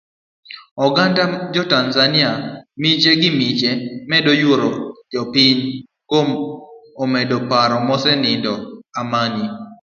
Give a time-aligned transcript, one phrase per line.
[0.85, 1.23] Oganda
[1.53, 2.29] jo tanzania
[2.81, 3.69] miche gimiche
[4.09, 4.69] medo yuoro
[5.11, 5.63] jopiny
[6.25, 6.31] ne
[7.03, 8.53] omedo paro mosenindo
[8.99, 9.45] Amani.